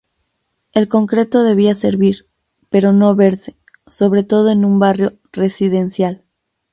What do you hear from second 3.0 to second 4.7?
verse, sobre todo en